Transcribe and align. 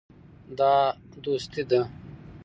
دا 0.57 0.73
دوستي 1.23 1.61
ده. 1.69 1.81